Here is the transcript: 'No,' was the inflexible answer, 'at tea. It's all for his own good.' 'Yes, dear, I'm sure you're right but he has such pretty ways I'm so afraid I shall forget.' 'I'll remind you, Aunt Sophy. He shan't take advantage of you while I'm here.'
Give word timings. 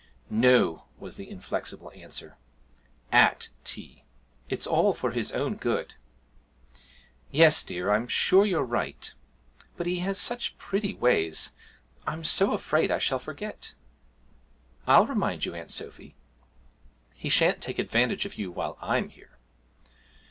'No,' 0.31 0.85
was 0.97 1.17
the 1.17 1.29
inflexible 1.29 1.91
answer, 1.91 2.35
'at 3.11 3.49
tea. 3.63 4.03
It's 4.49 4.65
all 4.65 4.95
for 4.95 5.11
his 5.11 5.31
own 5.31 5.57
good.' 5.57 5.93
'Yes, 7.29 7.63
dear, 7.63 7.91
I'm 7.93 8.07
sure 8.07 8.43
you're 8.43 8.63
right 8.63 9.13
but 9.77 9.85
he 9.85 9.99
has 9.99 10.17
such 10.17 10.57
pretty 10.57 10.95
ways 10.95 11.51
I'm 12.07 12.23
so 12.23 12.53
afraid 12.53 12.89
I 12.89 12.97
shall 12.97 13.19
forget.' 13.19 13.75
'I'll 14.87 15.05
remind 15.05 15.45
you, 15.45 15.53
Aunt 15.53 15.69
Sophy. 15.69 16.15
He 17.13 17.29
shan't 17.29 17.61
take 17.61 17.77
advantage 17.77 18.25
of 18.25 18.39
you 18.39 18.51
while 18.51 18.79
I'm 18.81 19.09
here.' 19.09 19.37